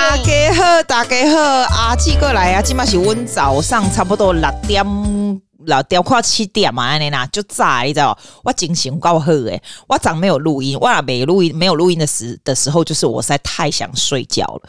[0.00, 1.38] 大家好，大家好，
[1.76, 2.62] 阿姊过来啊！
[2.62, 4.82] 今嘛是阮早上差不多六点
[5.58, 8.16] 六点快七点嘛，安尼啦，就早，你知道？
[8.42, 14.62] 我精神够好诶，我早没有录音，我没录音，没有录音的时的时候，就是我实在太想睡觉了。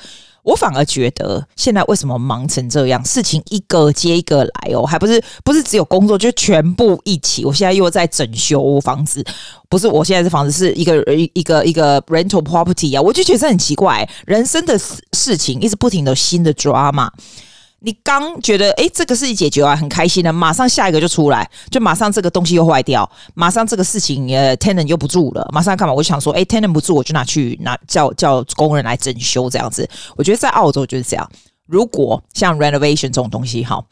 [0.44, 7.46] 我反而觉得现在为什么忙成这样，事情一个接一个来哦，还不是不是只有工作，就全部一起。
[7.46, 9.24] 我现在又在整修房子，
[9.70, 14.80] 不是我现在这房子是一个一 一个一个 rental property 啊，我就觉得很奇怪，人生的
[15.14, 17.10] 事情一直不停的新的 drama。
[17.84, 25.94] 你刚觉得哎，这个事情解决了，很开心的，马上下一个就出来，就马上这个东西又坏掉，马上这个事情呃，tenant 又不住了，马上干嘛？
[25.94, 29.90] 我就想说，哎，tenant 不住，我就拿去拿叫叫工人来整修这样子。
[30.16, 31.28] 我觉得在澳洲就是这样，
[31.66, 33.84] 如果像 renovation 这种东西，哈，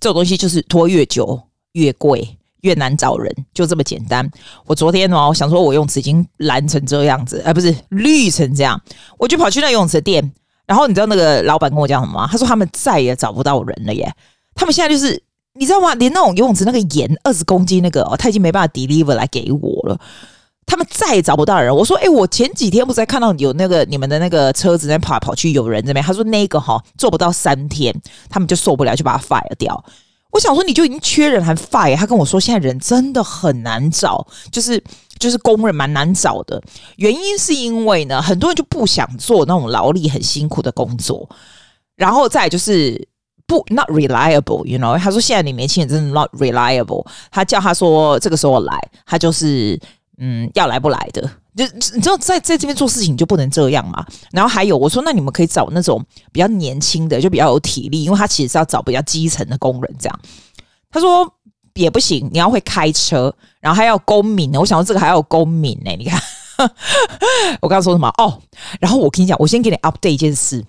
[0.00, 1.38] 这种东西就是拖越久
[1.72, 4.26] 越贵，越难找人，就这么简单。
[4.64, 8.80] 我昨天哦，我想说我用纸巾蓝成这样子，哎，不是绿成这样，
[9.18, 10.32] 我就跑去那游泳池店。
[10.66, 12.28] 然后你知道那个老板跟我讲什么吗？
[12.30, 14.12] 他说他们再也找不到人了耶！
[14.54, 15.22] 他们现在就是
[15.54, 15.94] 你知道吗？
[15.94, 19.98] 连那种游泳池那个盐二十公斤那个，哦，他已经没办法 deliver 来给我了。
[20.66, 21.74] 他们再也找不到人。
[21.74, 26.04] 我说，哎，我前几天不是在看到有那个你们的那个车子在跑来跑去，有人这边。
[26.04, 27.94] 他说那个哈、哦、做不到三天，
[28.28, 29.84] 他们就受不了，就把它 fire 掉。
[30.32, 31.96] 我想说，你就已经缺人还 fire？
[31.96, 34.82] 他跟我说，现在人真的很难找，就是。
[35.18, 36.62] 就是工人蛮难找的，
[36.96, 41.26] 原因是因为呢，很多人就不想做那种劳力很辛苦的工作，
[41.96, 43.08] 然后再就是
[43.46, 44.98] 不 not reliable，you know？
[44.98, 49.80] 他说现在的年轻人真的 not reliable，他叫他说这个时候来，他就是
[50.18, 51.22] 嗯要来不来的，
[51.56, 51.64] 就
[51.94, 54.04] 你知道在在这边做事情就不能这样嘛。
[54.32, 60.20] 然后还有我说那你们可以找那种比较年轻的，就比较有体力，因为他其实是要找比较基层的工人这样。
[60.90, 61.30] 他说。
[61.76, 64.58] 也不行，你要会开车，然后还要公民呢。
[64.58, 65.90] 我想说这个还要公民呢。
[65.98, 66.18] 你看，
[67.60, 68.08] 我刚刚说什么？
[68.16, 68.40] 哦，
[68.80, 70.64] 然后我跟你讲，我先给你 update 一件事。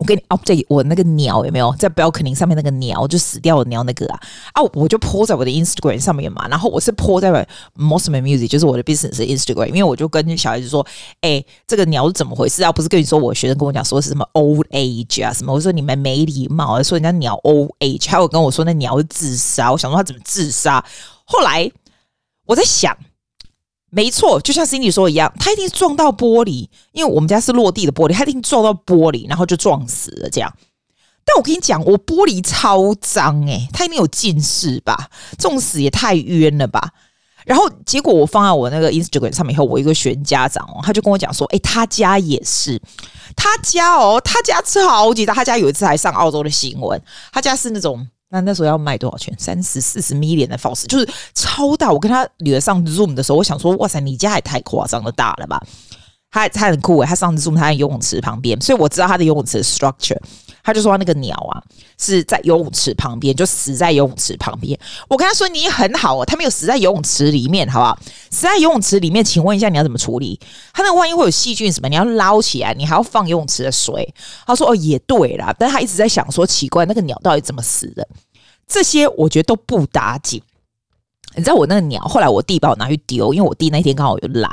[0.00, 4.18] 我给你 update 我那个鸟有没有在 balcony 上面那个鸟就死掉的鸟那个啊
[4.54, 4.62] 啊！
[4.72, 6.48] 我就 po 在我的 Instagram 上面嘛。
[6.48, 7.30] 然后我是 po 在
[7.76, 10.84] Mosman Music，就是我的 business Instagram，因为我就跟小孩子说
[11.20, 12.72] ：“哎、这个鸟是怎么回事啊？
[12.72, 15.52] 不是跟你说，我学生跟我讲说是什么 old age 啊什么？
[15.52, 19.70] 我说你们没礼貌，说人家鸟 old age，还有跟我说那鸟是自杀。
[19.70, 20.82] 我想说他怎么自杀？
[21.26, 21.70] 后来
[22.46, 22.96] 我在想。
[23.90, 30.52] 没错，就像 Cindy 说一样，他一定撞到玻璃，因为我们家是落地的玻璃，他一定撞到玻璃，然后就撞死了这样。
[31.24, 35.08] 但我跟你讲，我玻璃超脏诶、欸，他一定有近视吧？
[35.38, 36.92] 撞死也太冤了吧？
[37.44, 42.80] 然后结果我放在我那个 Instagram 上面以后，我一个学家长哦，他就跟我讲说，诶，他家也是，
[43.34, 47.02] 他家哦，他家超级大，他家有一次还上澳洲的新闻，
[47.32, 48.06] 他家是那种。
[48.30, 49.34] 那那时候要卖多少钱？
[49.38, 51.90] 三十四十 million 的 house 就是超大。
[51.92, 55.60] 我跟他女儿上 Zoom 的时候，我想说，哇塞，你家也太夸张的大了吧？
[56.30, 60.18] 他他很酷诶，他上 Zoom，他在游泳池旁边，所以我知道他的游泳池的 structure。
[60.62, 61.62] 他就说那个鸟啊
[61.98, 64.78] 是在游泳池旁边，就死在游泳池旁边。
[65.08, 67.98] 我跟他说你很好哦，他没有死在游泳池里面，好不好？
[68.30, 70.38] 死在游泳池里面，请问一下你要怎么处理？
[70.72, 74.12] 他那个万一会有细菌什么，你要捞起来，你还要放游泳池的水。
[74.46, 78.06] 他说哦，也对啦，但是他一直在想说，奇怪，那个鸟到底怎么死的？
[78.66, 80.40] 这些我觉得都不打紧。
[81.36, 84.50] 你知道我那个鸟，后来我弟把我拿去丢，因为我弟那天刚好有来，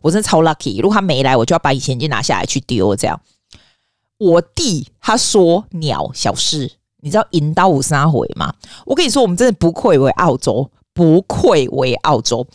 [0.00, 0.80] 我真的超 lucky。
[0.80, 2.94] 如果他没来，我就要把以前就拿下来去丢。
[2.94, 3.20] 这样，
[4.20, 6.70] 我弟他说鸟小事，
[7.00, 8.54] 你知道引刀五三回吗？
[8.84, 12.46] 我跟你说，我们真的不愧为澳洲，不愧为澳洲。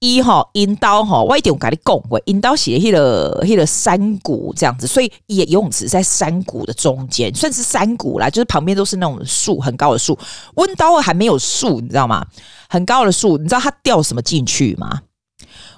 [0.00, 10.18] 一哈引刀哈，我一点我跟你讲过，引刀写迄个迄个山谷这样子，所以也游泳池在山谷的中间，算是山谷啦，就是旁边都是那种树，很高的树。
[10.56, 12.26] 温刀还没有树，你知道吗？
[12.68, 15.00] 很高的树，你知道它掉什么进去吗？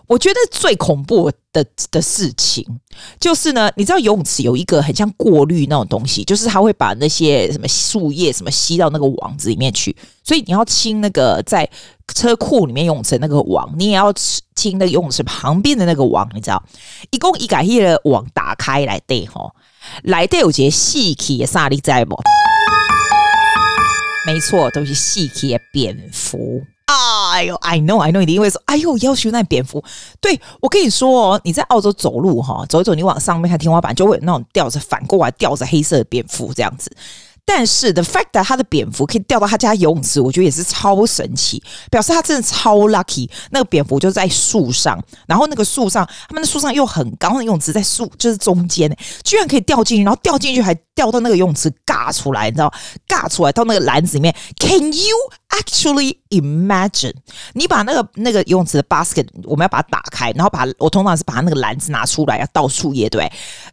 [0.08, 2.64] 我觉得最恐怖的的事情
[3.20, 11.68] 就是呢，你知道游泳池有一个很像过滤那种东西，就是它会把那些什么树叶什么吸到那个网子里面去，所以你要清那个在
[12.14, 14.10] 车库里面游泳池那个网，你也要
[14.54, 16.62] 清那游泳池旁边的那个网，你知道？
[17.10, 19.54] 一共一改一的网打开来对吼，
[20.04, 22.16] 来对有些细气的啥你知不？
[24.26, 26.62] 没错，都是细气的蝙蝠。
[26.90, 29.84] 哎呦，I know，I know，你因为说，哎呦，要求那蝙蝠，
[30.22, 36.90] 对，我跟你说哦，你在澳洲走路哈，走一走，你往上面看天花板，就会有那种吊着反过来吊着黑色的蝙蝠这样子。
[37.44, 43.26] 但是，the fact that 他的蝙蝠可以掉到他家游泳池，我觉得也是超神奇，表示他真的超 lucky。
[43.50, 48.94] 那个蝙蝠就在树上，然后那个树上，他们的树上又很高，那游泳池在树就是中间，
[49.24, 52.70] 居然可以掉进去，然后掉进去还掉到那个游泳池尬出来，你知道？
[53.08, 55.16] 尬出来到那个篮子里面，Can you
[55.50, 57.14] actually imagine
[57.54, 63.30] 你把那个那个游泳池的 basket，我们要把它打开，然后把我通常是把那个篮子拿出来，要倒数页，对，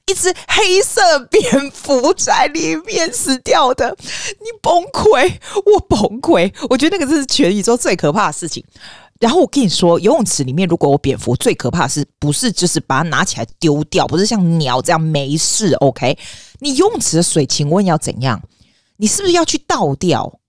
[0.07, 5.33] 一只黑色蝙蝠在里面死掉的，你崩溃，
[5.66, 8.63] 我崩溃，我觉得那个真是全宇宙最可怕的事情。
[9.19, 16.18] 然后我跟你说，游泳池里面如果有蝙蝠，最可怕的是不是就是把它拿起来丢掉，不是像鸟这样没事，OK？
[16.60, 18.42] 你游泳池的水，请问要怎样？
[18.98, 20.39] 你是不是要去倒掉？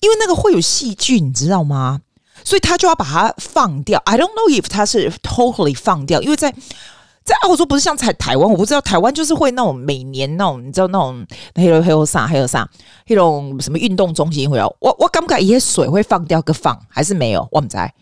[0.00, 2.00] 因为那个会有细菌，你知道吗？
[2.44, 4.00] 所以他就要把它放掉。
[4.04, 6.54] I don't know if 他是 totally 放掉，因为在
[7.24, 12.66] 在澳洲不是像在台湾，我不知道台湾就是会那种每年那种你知道那种黑有黑有啥黑有啥
[13.08, 14.76] 那种什么运动中心会有。
[14.80, 17.46] 我我感觉一些水会放掉个放还是没有？
[17.50, 17.92] 我们在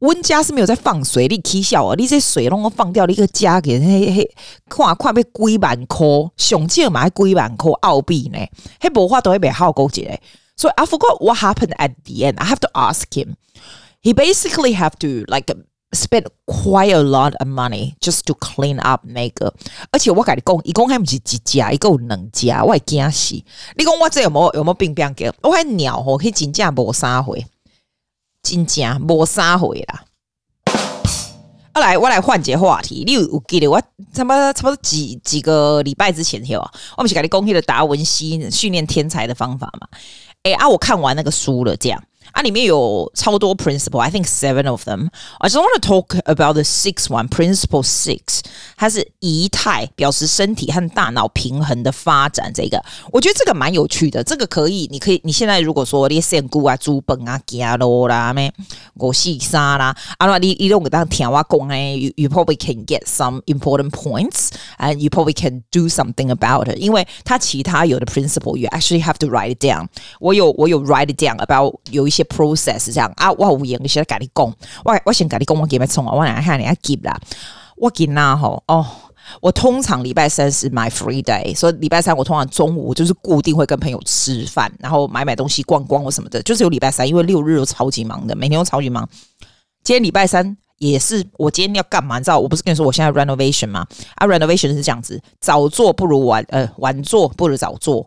[0.00, 1.94] 温家是没有在放水，你起笑啊！
[1.96, 4.30] 你这水拢都放掉，你个家给嘿嘿
[4.68, 6.06] 看看被几万块，
[6.36, 8.38] 上借嘛还几万块澳币呢？
[8.80, 10.20] 嘿，无法都会被好勾结。
[10.60, 12.38] So I forgot what happened at the end.
[12.38, 13.36] I have to ask him.
[14.02, 15.50] He basically have to like
[15.94, 19.54] spend quite a lot of money just to clean up 那个。
[19.90, 23.36] 而且我跟你讲，一共还不是一家，一共两家，我会惊死。
[23.74, 25.32] 你讲我这有没有有没病病给？
[25.40, 27.46] 我还鸟吼，可以真正无三回，
[28.42, 30.04] 真正无三回啦。
[31.74, 33.02] 我来，我来换节话题。
[33.06, 33.80] 你有，有记得我
[34.12, 36.70] 差不多差不多几几个礼拜之前有啊？
[36.98, 39.88] 我们是跟你讲那个达文西训练天才的方法嘛？
[40.44, 40.68] 哎啊！
[40.68, 42.02] 我看完那个书了，这样。
[42.31, 45.07] 啊，里面有超多 principle, I think seven of them.
[45.39, 48.41] I just want to talk about the sixth one, principle six.
[48.75, 52.51] 它是仪态，表示身体和大脑平衡的发展。
[52.53, 54.21] 这个我觉得这个蛮有趣的。
[54.21, 58.51] 这个可以，你可以，你现在如果说你仙姑啊、猪本啊、加罗啦、咩
[58.95, 64.49] 我细沙啦，啊，那你你都给他听我讲哎，you you probably can get some important points
[64.79, 66.77] and you probably can do something about it。
[66.79, 69.87] 因为它其他有的 principle, you actually have to write it down。
[70.19, 72.18] 我有我有 write it down about 有一些。
[72.24, 74.46] Process 这样啊，我有用，先跟你讲，
[74.84, 77.18] 我我先跟你讲，我给没冲啊，我来看你要 give 啦，
[77.76, 78.86] 我给那吼哦，
[79.40, 89.08] 我通常礼拜三是 my free day，所以礼拜三我通常中午就是固定会跟朋友吃饭，然后买买东西、逛逛或什么的，就是有礼拜三，因为六日都超级忙的，每天都超级忙。
[89.82, 92.18] 今天礼拜三也是，我今天要干嘛？
[92.18, 93.86] 你知道，我不是跟你说我现在 renovation 吗？
[94.16, 98.06] 啊，renovation 是这样子，早做不如晚，呃，晚做不如早做。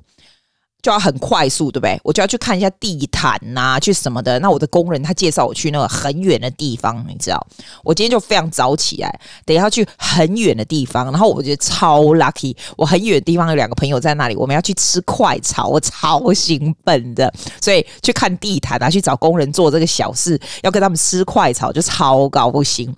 [0.83, 1.97] 就要很快速，对不对？
[2.03, 4.37] 我就要去看一下地毯呐、啊，去什么的。
[4.39, 7.47] 那我的工人他介绍我去那个很远的地方，你知道？
[7.83, 11.05] 我今天就非常早起来，等一下去很远的地方。
[11.05, 17.33] 然后我觉得超 lucky，我很远的地方有两个朋友在那里，我们要去吃快炒，我超兴奋的。
[17.61, 22.93] 所以去看地毯啊，去找工人做这个小事，要跟他们吃快炒，就超高兴。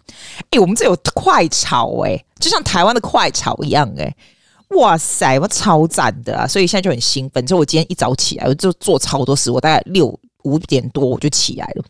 [0.50, 4.16] 哎，我们这有快炒哎、就像台湾的快炒一样哎、
[4.70, 6.48] 哇塞，我超赞的啊！
[6.48, 7.48] 所以现在就很兴奋。
[7.48, 9.52] 所以我今天一早起来，我就做超多事。
[9.52, 11.84] 我大概六五点多我就起来了，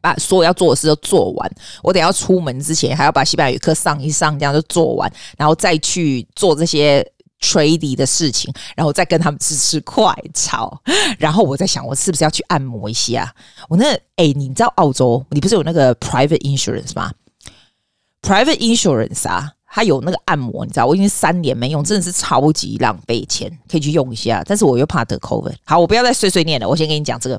[0.00, 1.52] 把所有要做的事都做完。
[1.82, 7.04] 我等要出门之前，还要把西班牙语课上一上，这样就做完，然后再去做这些
[7.40, 10.80] trading 的事情，然后再跟他们吃吃快炒。
[11.18, 13.34] 然后我在想，我是不是要去按摩一下？
[13.68, 17.12] 我那哎，你知道澳洲，你不是有那个 private insurance 吗
[18.22, 19.52] ？private insurance 啊。
[19.76, 24.42] 他有那个按摩，你知道，我已经三年没用，真的是超级浪费钱，可以去用一下。
[24.46, 25.54] 但是我又怕得 COVID。
[25.64, 27.38] 好，我不要再碎碎念了，我先跟你讲这个。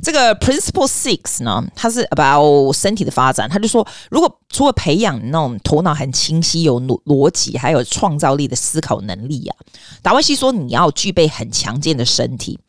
[0.00, 3.50] 这个 Principle Six 呢，它是 about 身体的发展。
[3.50, 9.56] 他就说，如果除了培养那种头脑很清晰、有逻逻辑还有创造力的思考能力啊，
[10.02, 12.60] 达文西说你要具备很强健的身体。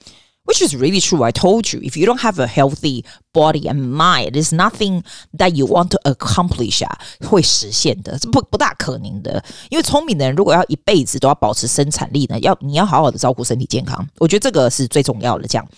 [0.44, 1.22] Which is really true.
[1.22, 5.02] I told you, if you don't have a healthy body and mind, there's nothing
[5.36, 9.44] that you want to accomplish 啊，会实现的，是不不大可能的。
[9.68, 14.08] 因为聪明的人如果要一辈子都要保持生产力呢，要你要好好的照顾身体健康。
[14.16, 15.46] 我觉得这个是最重要的。
[15.46, 15.68] 这样，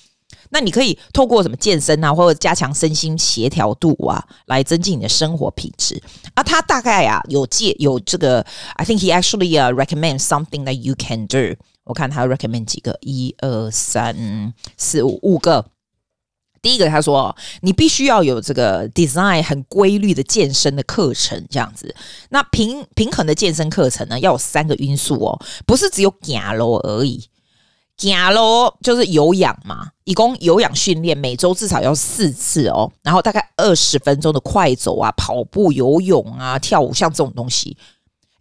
[0.50, 6.00] 那你可以透过什么健身啊，或者加强身心协调度啊，来增进你的生活品质。
[6.34, 8.46] 啊，他大概啊有借有这个，
[8.76, 11.56] I think he actually uh recommend something that you can do.
[11.85, 15.65] 我看他 recommend 几个，一二三四五五个。
[16.61, 21.95] 第一个他说，你必须要有这个 design 很规律的健身的课程，这样子。
[22.29, 27.29] 那平平衡的健身课程呢，要有三个因素哦，不是只有走路而已。
[27.97, 37.77] 走路就是有氧嘛，一共有氧训练，每周至少要四次哦，然后大概二十分钟的快走啊、跑步、游泳啊、跳舞，像这种东西。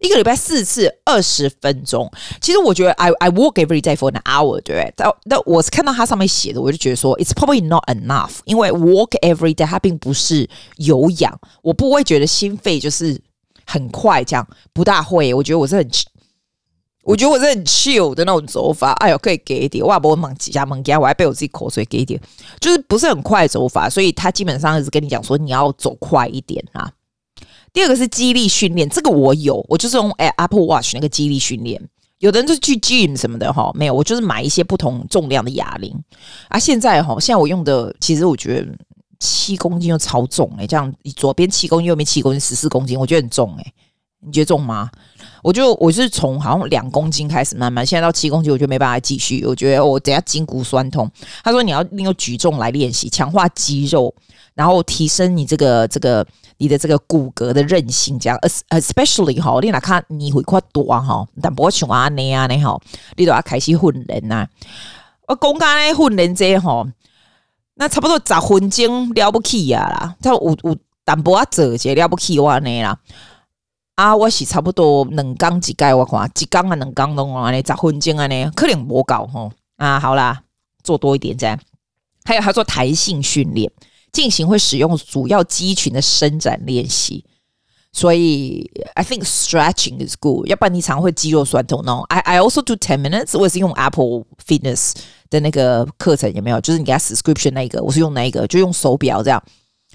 [0.05, 2.09] 一个礼拜四次，二十分钟。
[2.39, 4.93] 其实我觉得，I I walk every day for an hour，对不对？
[4.95, 8.37] 但但我是看到它上面写的，我就觉得说，it's probably not enough。
[8.45, 10.47] 因为 walk every day 它并不是
[10.77, 13.19] 有氧，我不会觉得心肺就是
[13.65, 15.33] 很快这样，不大会。
[15.33, 15.89] 我觉得我是很，
[17.03, 18.91] 我觉得我是很 chill 的那种走法。
[18.93, 22.19] 哎呦，可以给一点，哇，不会猛几下猛给，我还被我自己口水给一点，
[22.59, 26.91] 就是不是很快的走法，所以他基本上是跟你讲说你要走快一点啊。
[27.75, 31.81] 第二个是肌力训练，这个我有，我就是用 Apple Watch 那个肌力训练。
[32.19, 35.93] 有的人就去 gym 什么的哈，没有，我就是买一些不同重量的哑铃
[36.47, 36.57] 啊。
[36.57, 38.67] 现在哈，现在我用的其实我觉得
[39.19, 43.73] 七公斤又超重哎、这样左边七公斤，右边七公斤，十四公斤，我觉得很重哎、
[44.25, 44.89] 你觉得重吗？
[45.43, 49.45] 我就我是从好像两公斤开始慢慢，现在到七公斤，我就没办法继续。
[49.45, 51.11] 我觉得我等下筋骨酸痛。
[51.43, 54.15] 他说你要利用举重来练习，强化肌肉，
[54.55, 56.25] 然后提升你这个这个
[56.57, 58.17] 你的这个骨骼的韧性。
[58.17, 62.79] 这样，especially 哈，你哪看你会快多哈，但不像阿内啊那哈，
[63.17, 64.47] 你都要开始训练呐。
[65.27, 66.87] 我讲刚才训练这哈，
[67.75, 72.97] 那差不多十分钟了不起呀啦，他有有淡薄啊做些了不起我安尼啦。
[73.95, 79.51] 啊，我是差不多两缸几盖，我看几缸啊，两缸拢安尼十分钟安尼，可能无够吼。
[79.77, 80.41] 啊，好啦，
[80.83, 81.59] 做多一点这样。
[82.23, 83.71] 还有他做弹性训练，
[84.15, 87.25] 进行会使用主要肌群的伸展练习。
[87.91, 90.47] 所以，I think stretching is good。
[90.47, 92.01] 要不然你常会肌肉酸痛呢。
[92.09, 93.37] I I also do ten minutes。
[93.37, 94.93] 我也是用 Apple Fitness
[95.29, 96.59] 的那个课程，有没有？
[96.61, 99.41] 就是你给他 subscription 那个，我是用那个，就用手表这样。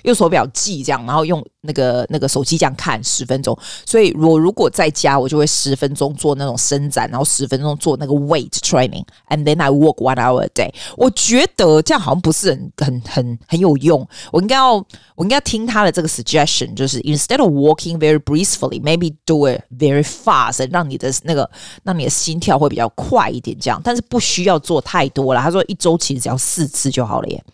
[0.04, 3.56] 用手表记这样，然后用那个那个手机这样看十分钟。
[3.84, 10.72] 所以我如果在家，我就会十分钟做那种伸展，然后十分钟做那个 weight training，and then I walk one hour a day。
[10.96, 14.06] 我觉得这样好像不是很很很很有用。
[14.32, 14.74] 我应该要
[15.14, 21.48] 我应该听他的这个 suggestion，就是 instead of walking very briskly，maybe do it very fast，让你的那个
[21.82, 23.56] 让你的心跳会比较快一点。
[23.60, 25.40] 这样，但是不需要做太多了。
[25.40, 27.44] 他说一周其实只要四次就好了耶。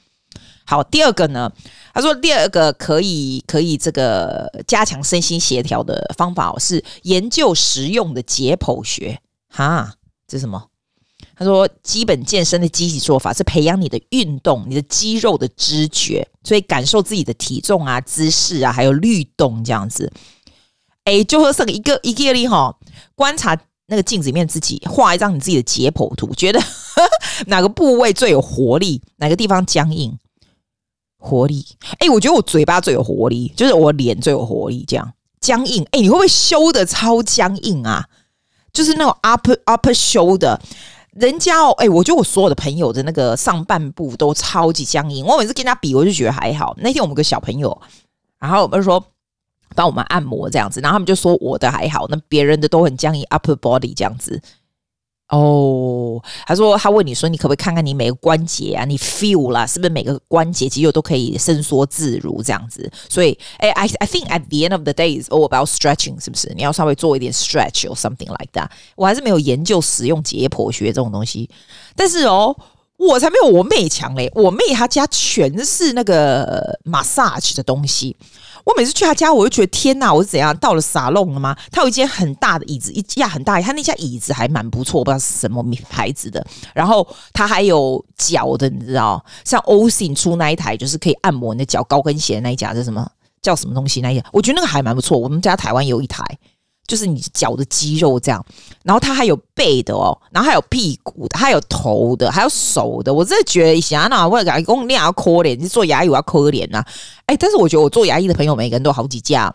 [0.66, 1.50] 好，第二个呢？
[1.94, 9.20] 他说第二个可以可以这个加强身心协调的方法是研究实用的解剖学。
[9.48, 9.94] 哈，
[10.26, 10.68] 这是什么？
[11.36, 20.12] 他说基本健身的积极做法是培养你的运动、你的肌肉的知觉，所以感受自己的体重啊、姿势啊，还有律动这样子。
[21.04, 22.76] 哎，就说剩一个一个例哈，
[23.14, 23.56] 观察
[23.86, 26.66] 那个镜子里面自己，画一张你自己的解剖图，觉得呵
[27.00, 27.08] 呵
[27.46, 30.18] 哪个部位最有活力，哪个地方僵硬。
[31.18, 31.64] 活力，
[31.98, 38.04] 哎、我觉得我嘴巴最有活力，就是我脸最有活力，这样僵硬，哎、你会不会修的超僵硬啊？
[38.72, 40.60] 就是那种 upper upper 修的
[41.12, 46.74] 人家哦，哎、我觉得我所有的朋友的那个上半部都超级僵硬，我每次跟他比，我就觉得还好。
[46.78, 47.80] 那天我们个小朋友，
[48.38, 49.02] 然后我们说
[49.74, 54.40] 帮我们按摩这样子，然后他们就说我的还好，那别人的都很僵硬，upper body 这样子。
[55.28, 58.84] 哦，他说他问你说，你可不可以看看你每个关节啊？
[58.84, 62.88] 你 feel 啦，是不是每个关节肌肉都可以伸缩自如这样子？
[63.08, 66.52] 所以，哎，I I think at the end of the day is all about stretching，是不是？
[66.54, 68.68] 你要稍微做一点 stretch or something like that。
[68.94, 71.50] 我还是没有研究使用解剖学这种东西，
[71.96, 72.56] 但是哦，
[72.96, 74.30] 我才没有我妹强嘞！
[74.32, 78.16] 我妹她家全是那个 massage 的东西。
[78.66, 80.12] 我每次去他家，我就觉得天哪！
[80.12, 81.56] 我是怎样到了沙龙了吗？
[81.70, 86.44] 他有一间很大的椅子，一架很大，他那家椅子还蛮不错，我不知道是什么牌子的。
[86.74, 93.08] 然后他还有脚的，你知道， 像欧信出那一台，就是可以按摩你的脚高跟鞋那一家，是什么
[93.40, 94.00] 叫什么东西？
[94.00, 95.16] 那一家我觉得那个还蛮不错。
[95.16, 96.24] 我们家台湾有一台。
[96.86, 98.44] 就是你脚的肌肉这样，
[98.84, 103.12] 然后它还有背的哦，然后还有屁股的，还有头的，还有手的。
[103.12, 106.84] 我真的觉得，想哪我讲公你要抠脸，你做牙医我要抠脸呐。
[107.26, 109.52] 哎，但是我觉得我做牙医的朋友每个人都好几家，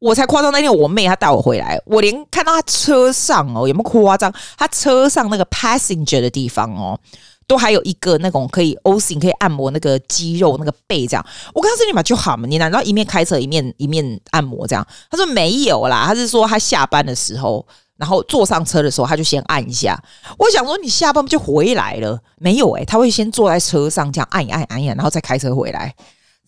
[0.00, 0.52] 我才夸张。
[0.52, 4.32] 那天我妹她带我回来，我连看到她车上哦，有没有夸张？
[4.56, 6.98] 她车上那个 passenger 的地方哦。
[7.46, 14.86] 都还有一个那种可以 O 型可以按摩那个肌肉那个背这样，我跟他说，你嘛就好嘛，你难道一面开车一面一面按摩这样？
[15.10, 17.64] 他说没有啦，他是说他下班的时候，
[17.96, 19.96] 然后坐上车的时候他就先按一下。
[20.38, 22.20] 我想说你下班不就回来了？
[22.38, 25.94] 没有诶、他会先坐在车上这样按一按按一按，然后再开车回来，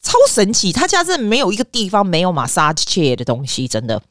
[0.02, 0.72] 超神奇。
[0.72, 4.02] 他家真的没有一个地方没有 massage chair 的东西，真的。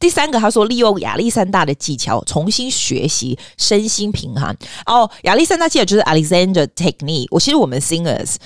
[0.00, 4.56] 第三个，他说利用亚历山大的技巧重新学习身心平衡。
[4.86, 7.26] 哦，亚历山大技巧就是 Alexander Technique。
[7.30, 8.36] 我其实我们 Singers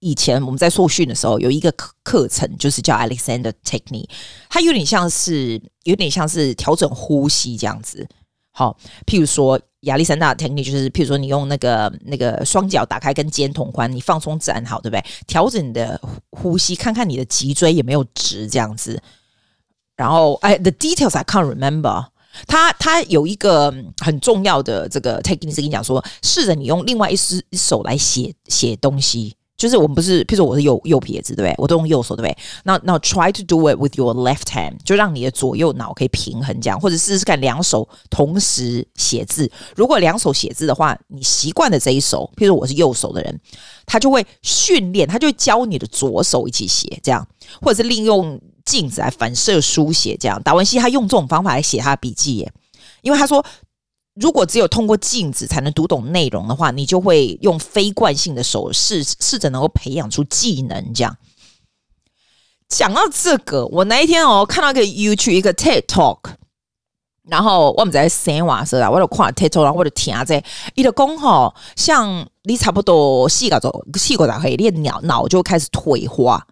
[0.00, 4.08] 以前我们在受训的时候有一个课课程，就是叫 Alexander Technique。
[4.48, 8.06] 它有点像是有点像是调整呼吸这样子。
[8.52, 15.04] 好，譬如说亚历山大 Technique 就是譬如说你用那个那个双脚打开跟肩同宽，你放松自然好，对不对？
[15.26, 19.00] 调整你的呼吸，看看你的脊椎有没有直这样子。
[20.00, 22.06] 然后，哎，the details I can't remember。
[22.46, 31.54] 他他有一个很重要的这个 technique 是跟你讲说，试着你用另外一只手来写写东西，就是我们不是，譬如说我是右右撇子，对不对？
[31.58, 32.38] 我都用右手，对不对？
[32.64, 39.50] 那那 try to do it with your left hand，就让你的左右脑可以平衡这样，或者试试看两手同时写字。
[39.76, 43.38] 如果两手写字的话，你习惯的这一手，譬如我是右手的人，
[43.84, 47.26] 他就会训练，他就会教你的左手一起写这样，
[47.60, 50.42] 或者是利用镜子来反射书写这样。
[50.42, 52.52] 达文西他用这种方法来写他的笔记耶，
[53.02, 53.44] 因为他说。
[54.14, 60.92] 如果只有通过镜子才能读懂内容的话，你就会用非惯性的手势试着能够培养出技能。
[60.92, 61.16] 这样
[62.68, 66.18] 讲到这个，我那一天哦看到一个 YouTube 一个 TED Talk，
[67.22, 70.42] 然后我们在生瓦色啊，我就看 TED Talk，然后我就听这，
[70.74, 76.46] 伊就讲吼，像你差不多四个钟，四个钟可以练脑脑就开始退化。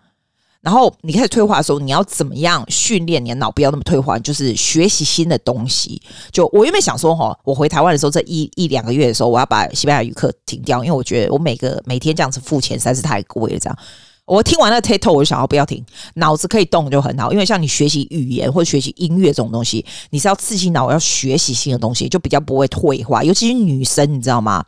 [0.60, 4.18] 然后你开始退化的时候，你要怎么样训练你的脑不要那么退化？
[4.18, 6.00] 就是学习新的东西。
[6.32, 13.78] 就我原本想说哈，我回台湾的时候，这一一两个月的时候，我要把西班牙语课停掉，因为我觉得我每个每天这样子付钱实在是太贵了，这样。
[14.28, 15.82] 我听完那 title，我就想要不要停，
[16.14, 17.32] 脑子可以动就很好。
[17.32, 23.24] 因为像你学习语言或者学习音乐这种东西，你是要刺激脑，要学习新的东西，就比较不会退化。
[23.24, 24.64] 尤其是女生，你知道吗？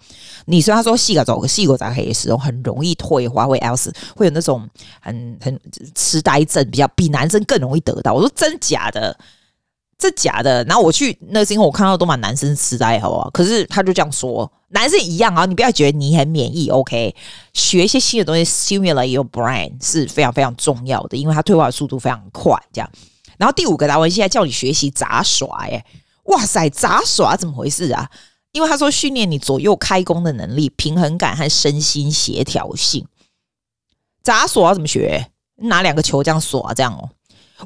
[0.46, 4.66] 女生她说细个走个细个在黑的时候，很容易退化，会 else 会有那种
[5.00, 5.60] 很很
[5.94, 8.14] 痴呆症，比较比男生更容易得到。
[8.14, 9.14] 我说真假的？
[10.00, 10.64] 这假的？
[10.64, 13.28] 然后我去那是因为我看到都蛮男生痴呆，好不好？
[13.30, 14.50] 可是他就这样说。
[14.70, 17.14] 男生一样啊，你不要觉得你很免疫，OK？
[17.52, 22.56] 学一些新的东西，stimulate your brain 是非常非常重要的，因为它退化的速度非常快。
[22.72, 22.90] 这样，
[23.36, 25.84] 然后第五个达文西现在叫你学习杂耍，哎，
[26.24, 28.08] 哇塞，杂耍怎么回事啊？
[28.52, 33.06] 因为他说训练你左右开弓的能力、平衡感和身心协调性。
[34.22, 35.26] 杂耍要怎么学？
[35.56, 37.10] 拿两个球这样耍，这样哦。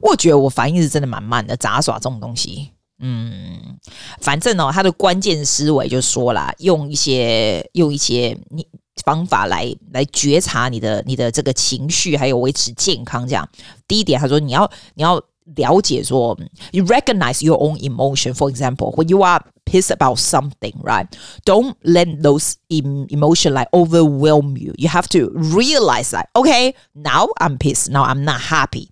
[0.00, 2.70] 我觉得我反应是真的蛮慢的，杂耍这种东西。
[3.00, 3.78] 嗯，
[4.20, 8.66] 反正哦，他的关键思维就说啦，用一些用一些你
[9.04, 13.26] 方法来来觉察你的你的这个情绪，还有维持健康。
[13.26, 13.48] 这样，
[13.88, 15.20] 第一点，他说你要你要
[15.56, 16.38] 了解说
[16.70, 18.32] ，you recognize your own emotion.
[18.32, 21.06] For example, when you are pissed about something, right?
[21.44, 24.72] Don't let those emotion like overwhelm you.
[24.76, 27.90] You have to realize that, okay, now I'm pissed.
[27.90, 28.88] Now I'm not happy.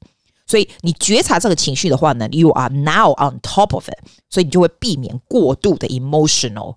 [0.53, 3.97] 所以你觉察这个情绪的话呢，you are now on top of it，
[4.29, 6.77] 所以你就会避免过度的 emotional，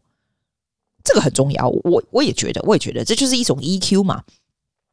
[1.04, 1.68] 这个很重要。
[1.84, 4.24] 我我也觉得，我也觉得这就是一种 EQ 嘛。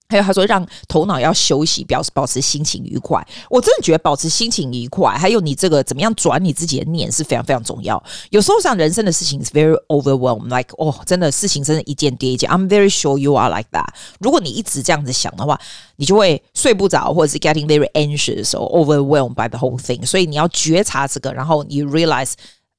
[0.09, 3.27] 还有他说，让头脑要休息，表示保持心情愉快。
[3.49, 8.03] 我真的觉得保持心情愉快，还有你这个怎么样转你自己的念是非常非常重要。
[8.29, 12.51] 有时候像人生的事情是 very overwhelmed，like 哦，真的事情真的一件接一件。
[12.51, 13.87] I'm very sure you are like that。
[14.21, 15.59] 如果你一直这样子想的话，
[15.97, 20.05] 你就会睡不着，或者是 getting very anxious or overwhelmed by the whole thing。
[20.05, 22.33] 所以你要觉察这个，然后你 realize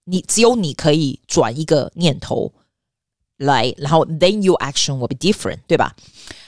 [0.06, 2.52] 你只有你可以转一个念头
[3.38, 5.96] 来，然后 then your action will be different，对吧？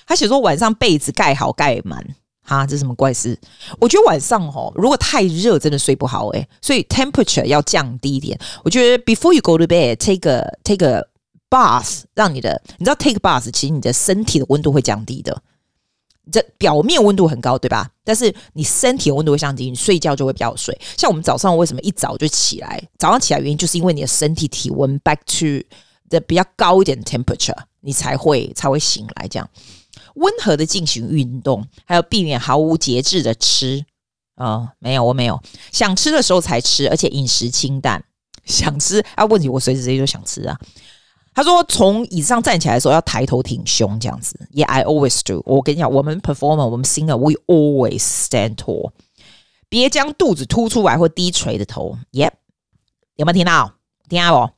[0.05, 2.05] 他写说晚上被子盖好盖满，
[2.41, 3.37] 哈，这什么怪事？
[3.79, 6.47] 我觉得晚上哦，如果太热，真的睡不好诶。
[6.61, 8.39] 所以 temperature 要降低一点。
[8.63, 11.03] 我觉得 before you go to bed，take a take a
[11.49, 15.41] bath，让你的你知道 take bath，其实你的身体的温度会降低的。
[16.31, 17.87] 这表面温度很高，对吧？
[18.03, 20.75] 但是你身体的温度会降低，你睡觉就会比较好睡。
[20.97, 22.83] 像我们早上为什么一早就起来？
[22.97, 25.63] 早上起来原因就是因为你的身体体温 back to
[26.09, 29.47] the 比较高一点的 temperature，你才会才会醒来这样。
[30.15, 33.85] 温和的进行运动，还有避免毫无节制的吃。
[34.35, 38.03] 哦，没有，我没有想吃的时候才吃，而且饮食清淡。
[38.43, 39.25] 想吃啊？
[39.25, 40.59] 问题我随时随地都想吃啊。
[41.33, 44.39] 他说，从椅子上站起来的时候要抬头挺胸，这样子。
[44.53, 45.41] Yeah, I always do。
[45.45, 48.91] 我跟你讲，我们 performer，我们 singer，we always stand tall。
[49.67, 51.97] 别将肚子凸出来或低垂的头。
[52.11, 52.31] Yep，
[53.15, 53.73] 有没有听到？
[54.07, 54.53] 听到不？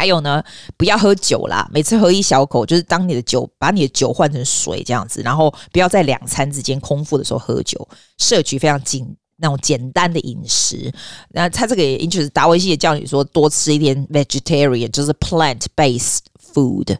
[0.00, 0.42] 还有呢，
[0.78, 1.68] 不要喝酒啦。
[1.70, 7.86] 每次喝一小口，就是当你的酒把你的酒换成水这样子，然后不要在两餐之间空腹的时候喝酒，
[8.16, 10.90] 摄取非常紧那种简单的饮食。
[11.32, 16.20] 那他这个也就是达维西也叫你说多吃一点 vegetarian，就是 plant based
[16.54, 16.96] food。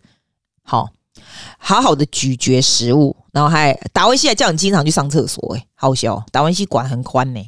[0.62, 0.90] 好，
[1.56, 6.22] 好好的咀嚼食物，然后还达维西还叫你经常去上厕所，诶，好笑。
[6.30, 7.40] 达维西管很宽呢。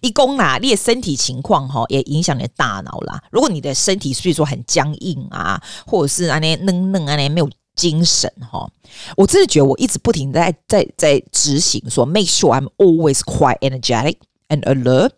[0.00, 3.22] 一公啦，你的身体情况哈，也影响你的大脑啦。
[3.30, 8.68] 如果你的身体所以说很僵硬啊，或者是啊那愣愣啊那没有精神哈，
[9.16, 14.16] 我真的觉得我一直不停在在在执行说，make sure I'm always quite energetic
[14.48, 15.10] and alert。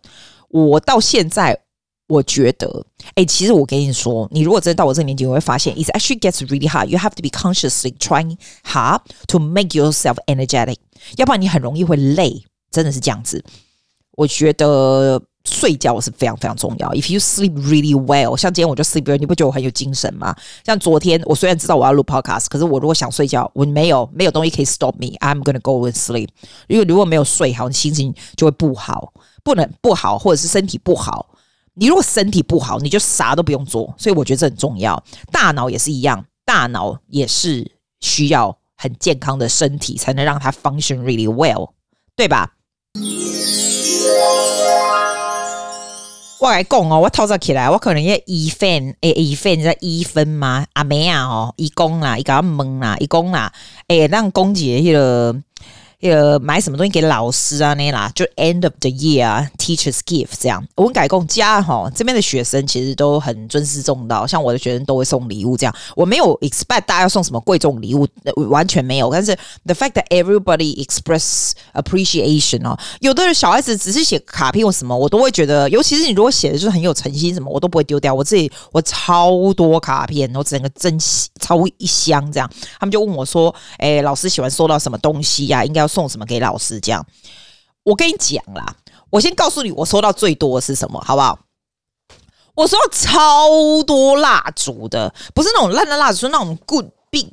[0.49, 1.59] 我到现在
[2.07, 6.87] 我觉得，哎，其实我跟你说，你如果真的到我这个年纪，我会发现，it actually gets really hard.
[6.87, 10.75] You have to be consciously trying hard to make yourself energetic，
[11.15, 13.43] 要不然你很容易会累，真的是这样子。
[14.17, 16.89] 我觉得睡觉是非常非常重要。
[16.91, 20.35] If you sleep really well，像今天我就 sleep well，你不觉得我很有精神吗？
[20.65, 26.29] 像昨天，我虽然知道我要录 podcast，可是我如果想睡觉，我没有没有东西可以 stop me，I'm gonna go and sleep。
[26.67, 31.29] 因为如果没有睡好，你心情就会不好，不能不好，或者是身体不好。
[31.73, 33.93] 你如果身体不好，你就啥都不用做。
[33.97, 35.01] 所以我觉得这很重要。
[35.31, 37.71] 大脑也是一样，大脑也是
[38.01, 41.71] 需要很健康的身体，才能让它 function really well，
[42.15, 42.53] 对吧？
[46.39, 50.65] 我来讲哦，我透早起来，我可能要一分诶，一分在一分吗？
[50.73, 53.53] 阿妹啊，哦，一公啦，一个懵啦，一公啦，
[53.87, 55.35] 诶，让公姐迄咯。
[56.01, 57.73] 呃，买什么东西给老师啊？
[57.75, 60.65] 那啦，就 end of the year 啊，teachers gift 这样。
[60.75, 65.75] 我们改工家哈，这边的学生其实都很尊师重道，像我的学生都会送礼物这样。
[65.95, 68.07] 我没有 expect 大家要送什么贵重礼物，
[68.49, 69.11] 完全没有。
[69.11, 69.35] 但是
[69.65, 78.11] the fact that everybody express appreciation 哦，有的人小孩子只是写卡片或什么，我都会觉得，尤其是你如果写的就是很有诚心什么，我都不会丢掉。
[78.11, 80.97] 我自己我超多卡片，我整个真
[81.39, 82.49] 超一箱这样。
[82.79, 86.79] 他们就问我说：“哎、老师喜欢收到什么东西呀、应该要。”送什么给老师？
[86.79, 87.05] 这样，
[87.83, 88.75] 我跟你讲啦，
[89.09, 91.37] 我先告诉你，我收到最多的是什么，好不好？
[92.55, 97.27] 我收到超多蜡烛的，不是那种烂的蜡烛，是那种 good big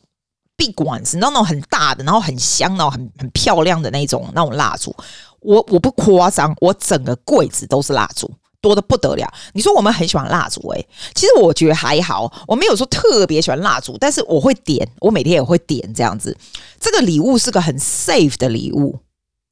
[0.57, 4.95] big ones，你知道那种很大的，然后很香，然后很很漂亮的那种那种蜡烛。
[5.41, 9.33] 我我不夸张，我整个柜子都是蜡烛，多得不得了。
[9.53, 16.37] 你说我们很喜欢蜡烛，诶，其实我觉得还好，我没有说特别喜欢蜡烛，但是我会点，我每天也会点这样子。
[16.81, 18.99] 这个礼物是个很 safe 的礼物，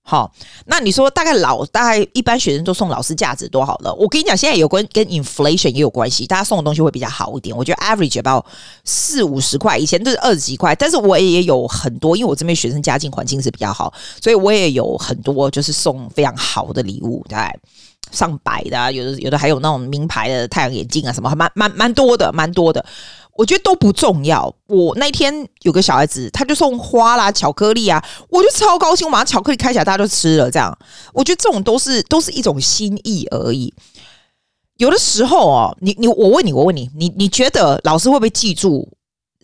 [0.02, 0.32] 好，
[0.66, 3.92] 那你说大概老大概一般学生都送老师价值多好了？
[3.94, 7.56] 我跟你讲，现在有关跟 inflation 也有关系，大家送的东西会比较好一点。
[7.56, 8.44] 我觉得 average about
[8.84, 13.92] 四五十块，以前都是二十几块，但是我也有很多，因为我这边学生家境环境是比较好，
[14.22, 17.36] 所以我也有很多就是送非常好的礼物，对
[18.10, 22.84] 上百的啊，有的有的还有那种名牌的太阳眼镜啊，什么蛮蛮蛮多的，蛮多的。
[23.34, 24.50] 我觉得都不重要。
[24.66, 29.06] 我那天有个小孩子，他就送花啦、巧克力啊，我就超高兴。
[29.06, 30.50] 我马上巧克力开起来，大家都吃了。
[30.50, 30.76] 这样，
[31.12, 33.74] 我觉得这种都是都是一种心意而已。
[34.78, 38.88] 有的时候哦，你你我问你，我问你，你你觉得老师会不会记住？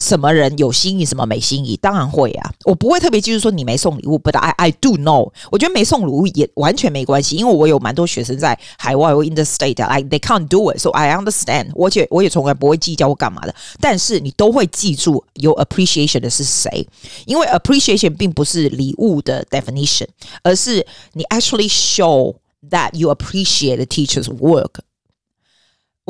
[0.03, 1.77] 什么人有心意，什么没心意？
[1.77, 2.53] 当然会啊！
[2.65, 5.31] 我不会特别记住说你没送礼物，but I I do know。
[5.53, 11.71] 我觉得没送礼物也完全没关系，因为我有蛮多学生在海外或 in the state，like they can't do it，so I understand。
[11.75, 16.85] 我且我也从来不会计较我干嘛的，但是你都会记住有 appreciation 的是谁，
[17.27, 20.09] 因为 appreciation 并不是礼物的 definition，
[20.43, 22.35] 而是你 actually show
[22.69, 24.81] that you appreciate the teacher's work。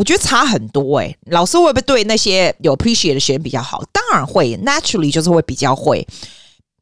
[0.02, 3.80] 我觉得差很多哎、老师会不会对那些有 appreciate 的学生比较好？
[3.92, 6.04] 当然会，naturally 就是会比较会。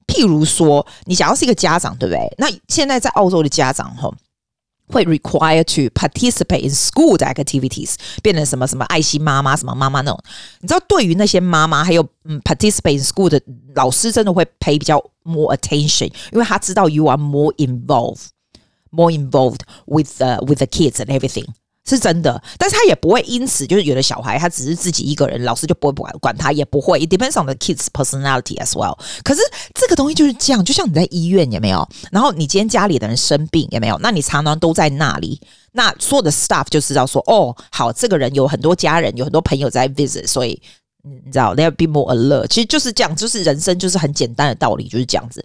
[0.06, 2.34] 譬如说，你想要是一个家长，对不对？
[2.38, 4.14] 那现在在澳洲的家长吼，
[4.86, 10.18] 会 require to participate in school 的 activities，变成什么什么爱心妈妈，什么妈妈那种。
[10.62, 13.38] 你知道，对于那些妈妈还有嗯 participate in school 的
[13.74, 21.08] 老师，真的会 pay 比较 more attention，因为他知道 you are more involved，more involved with the with the kids and
[21.08, 21.44] everything。
[21.90, 26.98] 是真的，但是他也不会因此就是有的小孩他只是自己一个人，老师就不会管管他，也不会。
[27.00, 28.96] It depends on the kids' personality as well。
[29.24, 29.40] 可是
[29.74, 31.86] 这个东西就是这样，就像你在医院有没有？
[32.10, 33.98] 然后你今天家里的人生病有没有？
[33.98, 35.40] 那你常常都在那里，
[35.72, 40.60] 那所有的 staff 就知道说，哦，好，这个人有很多家人，有很多朋友在 visit，所以
[41.02, 42.46] 你知道，they'll be more alert。
[42.48, 45.44] 其实就是这样，就是人生就是很简单的道理，就是这样子。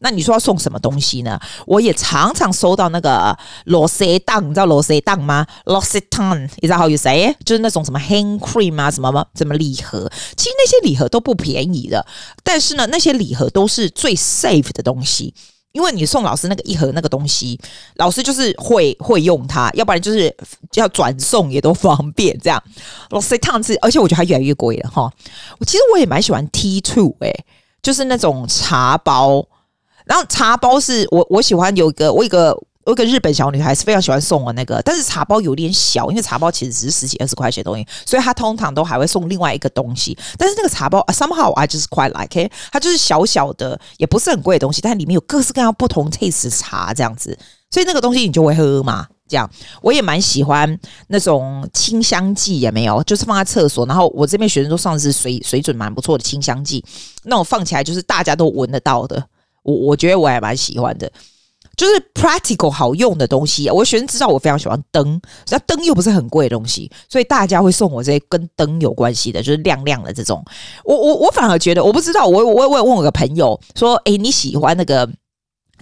[0.00, 1.38] 那你说要送什么东西呢？
[1.66, 5.46] 我也常常收到那个螺丝档，你知道螺丝档吗？
[5.64, 7.34] 螺丝档，你知道 how you say？
[7.44, 10.10] 就是那种什么 hand cream 啊，什么什么礼盒。
[10.36, 12.06] 其实那些礼盒都不便宜的，
[12.44, 15.34] 但是呢，那些礼盒都是最 safe 的东西，
[15.72, 17.58] 因为你送老师那个一盒那个东西，
[17.96, 20.32] 老师就是会会用它，要不然就是
[20.74, 22.38] 要转送也都方便。
[22.38, 22.62] 这样
[23.10, 25.12] 螺丝档是，而且我觉得它越来越贵了哈。
[25.58, 27.32] 我其实我也蛮喜欢 T two 哎，
[27.82, 29.44] 就是那种茶包。
[30.08, 40.16] 然后茶包是我我喜欢有一个我一个我一个日本小女孩是非常喜欢送我那个，但是茶包有点小，因为茶包其实只是十几二十块钱的东西，所以她通常都还会送另外一个东西。
[40.38, 47.38] 但是那个茶包啊 somehow I just quite like it，它就是小小的，也不是很贵的东西，但里面有各式各样不同 taste 的茶这样子，
[47.70, 49.06] 所以那个东西你就会喝嘛。
[49.28, 49.46] 这样
[49.82, 56.82] 我也蛮喜欢那种清香剂，也没有，就是放在厕所，然后我这边学生都上是水水准蛮不错的清香剂，
[57.24, 59.22] 那种放起来就是大家都闻得到的。
[59.68, 61.10] 我我觉得我还蛮喜欢的，
[61.76, 63.68] 就是 practical 好用的东西。
[63.68, 70.42] 啊我学生知道我非常喜欢灯，那灯又不是很贵的东西，所以大家会送我这些跟灯有关系的，就是亮亮的这种。
[70.84, 75.06] 我我我反而觉得，我不知道，我我我也问我个朋友说，诶，你喜欢那个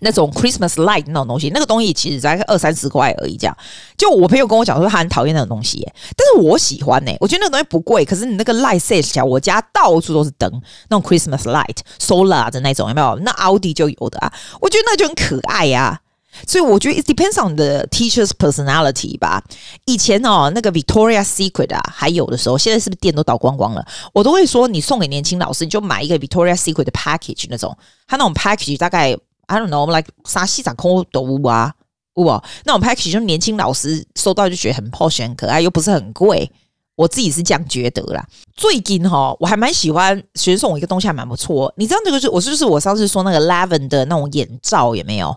[0.01, 3.37] 那种 Christmas light 那种东西，那个东西其实才二三十块而已。
[3.37, 3.57] 这样，
[3.97, 10.51] 就我朋友跟我讲说，他很讨厌那种东西，但是我喜欢呢、我觉得那个东西不贵，可是你那个 light set 起来，我家到处都是灯，
[10.89, 13.17] 那种 Christmas light solar 的那种，有没有？
[13.23, 14.33] 那奥迪就有的啊。
[14.61, 16.01] 我觉得那就很可爱呀、啊。
[16.47, 19.43] 所以我觉得 it depends on the teacher's personality 吧。
[19.87, 23.83] 以前哦，那个 Victoria Secret 啊，还有的时候，现在是不是店都倒光光了？
[24.13, 27.75] 我都会说，你送给年轻老师，你就买一个 Victoria Secret 的 package 那种，
[28.07, 29.17] 他那种 package 大概。
[29.47, 31.73] I don't know，我们来啥西咋空都无啊，
[32.15, 32.25] 无
[32.65, 36.51] 那种 package 就年轻老师收到就觉得很 posh 很可爱，又不是很贵，
[36.97, 38.27] 我自己是这样觉得啦。
[38.55, 41.73] 最近哈，我还蛮喜欢学生送我一个东西，还蛮不错。
[41.77, 45.37] 你知道这个是我是就是我上次说那个 Lavin 的那种眼罩有没有？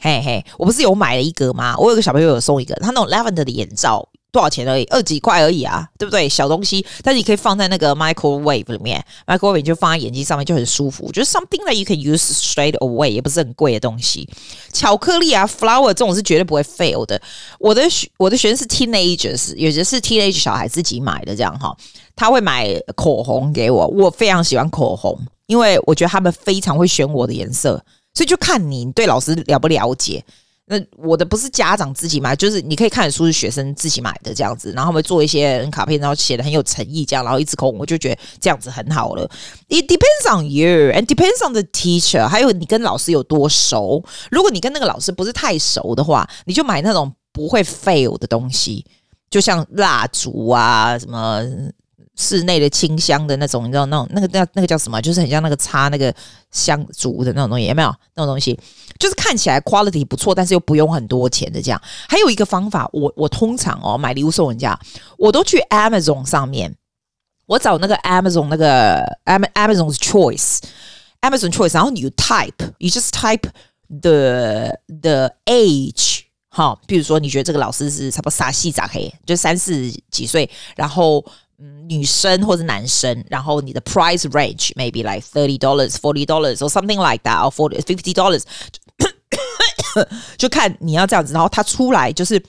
[0.00, 1.74] 嘿嘿，我不是有买了一个吗？
[1.78, 4.08] 我有个小朋友有送一个，他那种 Lavin 的眼罩。
[4.30, 6.28] 多少钱而已，二几块而已啊，对不对？
[6.28, 11.10] 小东西，但是你可以放在那个 microwave 里面，microwave 就放在眼睛上面就很舒服。
[11.12, 14.28] 就是 something that you can use straight away，也不是很贵的东西。
[14.72, 17.20] 巧克力啊，flower 这种是绝对不会 fail 的。
[17.58, 21.74] 我的学我的学生是 teenagers，有些是 teenage 小孩自己买的这样哈，
[22.14, 30.22] 他会买口红给我，我非常喜欢口红，因为我觉得他们非常会选我的颜色，所以就看你对老师了不了解。
[30.70, 39.28] 那我的不是家长自己买，就是你可以看的书是学生自己买的这样子，然后我们做一些卡片，然后写的很有诚意这样，然后一支口，我就觉得这样子很好了。
[39.68, 44.04] It depends on you and depends on the teacher，还有你跟老师有多熟。
[44.30, 48.84] 如果你跟那个老师不是太熟的话，你就买那种不会 fail 的东西，
[49.30, 51.42] 就像蜡烛啊什么。
[52.20, 55.00] 室内的清香的那种，你知道那种那个那那个叫什么？
[55.00, 56.12] 就是很像那个插那个
[56.50, 58.58] 香烛的那种东西，有没有那种东西？
[58.98, 61.80] 就是看起来 quality 不错，但是又不用很多钱的这样。
[62.08, 64.76] 还有一个方法，我我通常哦买礼物送人家，
[65.16, 66.74] 我都去 Amazon 上面，
[67.46, 73.48] 我找那个 Amazon 那个 Amazon's Choice，Amazon Choice，然后你 type，you just type
[74.00, 81.24] the the age，好，比如说你觉得这个老师是差不多啥细咋黑，就三四几岁，然后。
[81.60, 88.14] 嗯，女生或者男生，然后你的 price range maybe like thirty dollars, forty dollars or something like that, or forty fifty
[88.14, 88.42] dollars，
[90.36, 92.40] 就看你要这样子，然后它出来就是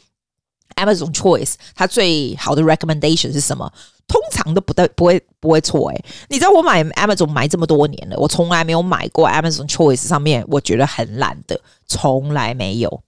[0.76, 3.72] Amazon Choice，它最好的 recommendation 是什么？
[4.08, 6.06] 通常都不对，不会不会错诶。
[6.30, 13.04] 你知道我买 Amazon 买这么多年了，我从来没有买过 Amazon Choice 上面我觉得很烂的，从来没有。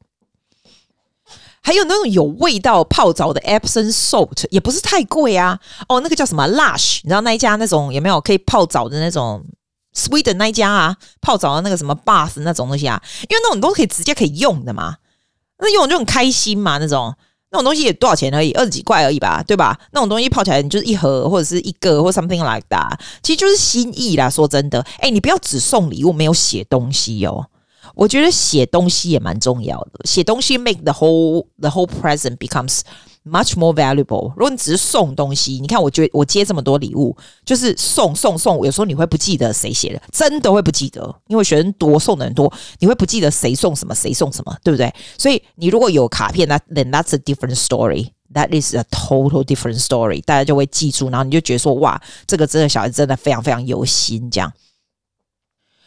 [1.63, 5.60] 还有那种有味道泡澡的 Epsom salt 也不是太贵啊。
[5.88, 9.43] 哦，那个叫什么 Lush，你知道那一家那种有没有可以泡澡的那种
[9.95, 10.97] Sweden 那一家啊？
[11.21, 13.02] 泡澡的那个什么 bath 那种东西啊？
[13.30, 14.95] 因为那种都可以直接可以用的嘛，
[15.60, 16.78] 那用就很开心嘛。
[16.78, 17.13] 那种
[17.52, 19.78] 那种东西也多少钱而已，二十几块而已吧，对吧？
[19.91, 24.30] 那种东西泡起来你就是一盒或者是一个或 something like that，其实就是心意啦。
[24.30, 27.47] 说真的，哎，你不要只送礼物没有写东西哦。
[27.95, 32.82] 我觉得写东西也蛮重要的，写东西 make the whole the whole present becomes
[33.23, 34.30] much more valuable。
[34.36, 44.93] 如果你只是送东西，你看，我觉我接这么多礼物，就是送送送，有时候你会不记得谁写的，真的会不记得，因为学生多，送的人多，你会不记得谁送什么，谁送什么，对不对？
[45.17, 48.10] 所以你如果有卡片，那 then that's a different story.
[48.34, 50.23] That is a total different story。
[50.23, 54.51] 大家就会记住，然后你就觉得说，哇，这个真的小孩真的非常非常有心，这样。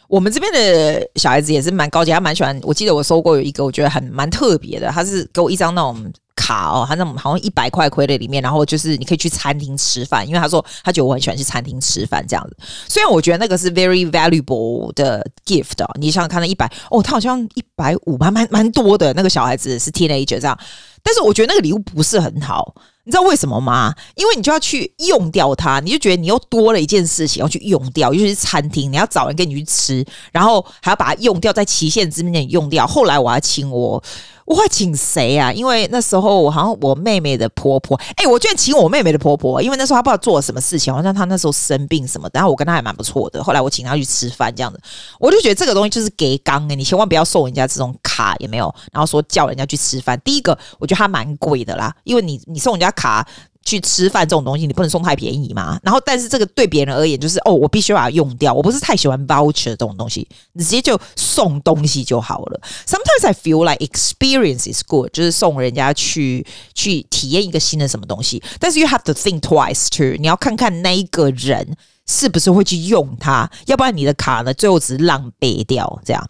[0.09, 2.59] 我们这边的小孩子也是蛮高级，他蛮喜欢。
[2.63, 12.57] 我记得我收过有一个，我觉得很蛮特别的，他是给我一张那种卡哦，他那种好像一百块亏的里面，然后就是你可以去餐厅吃饭，因为他说他觉得我很喜欢去餐厅吃饭这样子。
[12.89, 19.13] 虽然我觉得那个是 very valuable 的 gift 哦，你想想看那一百哦，他好像一百五，蛮蛮蛮多的。
[19.15, 20.59] 那个小孩子是 teenager 这样，
[21.05, 22.75] 但是我觉得那个礼物不是很好。
[23.07, 23.95] 你知道为什么吗？
[24.15, 32.87] 因为你就要去用掉它，你就觉得你又多了一件事情要去用掉，尤其是餐厅，你要找人跟你去吃，然后还要把它用掉，在期限之内用掉。
[32.87, 34.03] 后来我要请我。
[34.45, 35.53] 我会请谁啊？
[35.53, 43.43] 因为那时候我好像我妹妹的婆婆，哎、我居然请我妹妹的婆婆，因为那时候她不知道做了什么事情，好像她那时候生病什么，然后我跟她还蛮不错的。
[43.43, 44.81] 后来我请她去吃饭，这样子，
[45.19, 48.75] 我就觉得这个东西就是给刚哎，你千万不要送人家这种卡，也没有？
[48.93, 53.27] 然后说叫人家去吃饭，第一个我觉得它蛮贵的啦，因为你你送人家卡。
[53.65, 55.79] 去吃饭这种东西，你不能送太便宜嘛。
[55.83, 58.53] 然后，但是这个对别人而言，就是哦，我必须把它用掉。
[58.53, 62.61] 我不是太喜欢 voucher 这种东西，你直接就送东西就好了。
[62.87, 68.43] Sometimes I feel like experience is good，就是送人家去去体验一个新的什么东西。
[68.59, 71.77] 但是 you have to think twice too，你要看看那一个人。
[72.07, 73.51] 是不是会去用它？
[73.67, 76.01] 要不然你的卡呢，最后只是浪费掉。
[76.05, 76.29] 这样，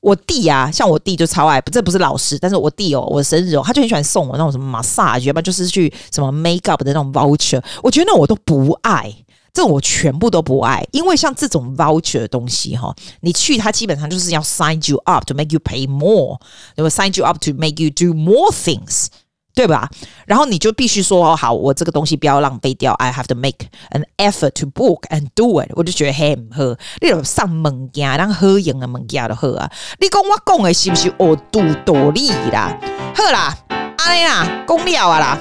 [0.00, 7.62] 我弟啊，像我弟就超爱，这不是老师，但是我弟哦，我的生日哦，他就很喜欢送我那种什么 massage，要不然就是去什么 makeup 的那种 voucher。
[7.82, 9.14] 我觉得那我都不爱。
[9.54, 16.40] 这我全部都不爱，因为像这种 voucher 的东西哈，你去它基本上就是要 sign you up to make you pay more，
[16.74, 19.08] 对吧？sign you up to make you do more things，
[19.54, 19.88] 对吧？
[20.26, 25.68] 然后你就必须说好，我这个东西不要浪费掉，I have to make an effort to book and do it。
[25.74, 26.62] 我就觉得嘿唔好，
[27.00, 29.70] 你有上物件，咱好用的物件就好啊。
[30.00, 31.36] 你讲我讲的是不是哦？
[31.50, 32.76] 度道理啦？
[33.14, 33.54] 好啦，
[33.98, 35.38] 安尼啦，讲了啊啦。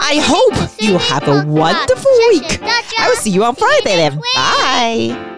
[0.00, 2.60] I hope you have a wonderful week.
[2.98, 4.20] I will see you on Friday then.
[4.34, 5.33] Bye.